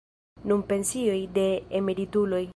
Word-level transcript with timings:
Nun 0.51 0.63
pensioj 0.71 1.19
de 1.39 1.47
emerituloj. 1.83 2.43